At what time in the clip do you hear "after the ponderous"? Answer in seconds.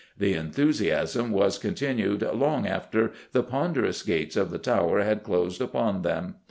2.65-4.01